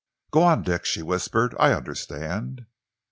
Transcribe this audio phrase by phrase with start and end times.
[0.31, 1.53] "Go on, Dick," she whispered.
[1.59, 2.65] "I understand."